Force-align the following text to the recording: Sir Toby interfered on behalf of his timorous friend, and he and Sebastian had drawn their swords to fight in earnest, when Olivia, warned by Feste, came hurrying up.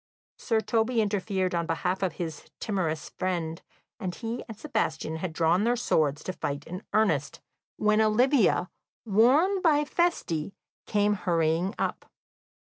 Sir 0.39 0.61
Toby 0.61 0.99
interfered 0.99 1.53
on 1.53 1.67
behalf 1.67 2.01
of 2.01 2.13
his 2.13 2.45
timorous 2.59 3.09
friend, 3.19 3.61
and 3.99 4.15
he 4.15 4.43
and 4.47 4.57
Sebastian 4.57 5.17
had 5.17 5.31
drawn 5.31 5.63
their 5.63 5.75
swords 5.75 6.23
to 6.23 6.33
fight 6.33 6.65
in 6.65 6.81
earnest, 6.91 7.39
when 7.77 8.01
Olivia, 8.01 8.71
warned 9.05 9.61
by 9.61 9.85
Feste, 9.85 10.53
came 10.87 11.13
hurrying 11.13 11.75
up. 11.77 12.09